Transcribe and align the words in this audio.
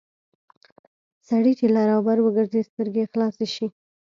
سړی 1.27 1.53
چې 1.59 1.65
لر 1.75 1.87
او 1.95 2.01
بر 2.07 2.17
وګرځي 2.21 2.61
سترګې 2.69 3.01
یې 3.03 3.09
خلاصې 3.11 3.45
شي... 3.55 3.67